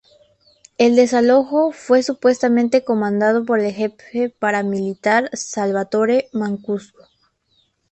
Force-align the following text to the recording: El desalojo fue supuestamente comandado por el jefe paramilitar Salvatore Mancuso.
El 0.79 0.95
desalojo 0.95 1.71
fue 1.71 2.01
supuestamente 2.01 2.83
comandado 2.83 3.45
por 3.45 3.59
el 3.59 3.71
jefe 3.71 4.31
paramilitar 4.31 5.29
Salvatore 5.37 6.27
Mancuso. 6.33 6.95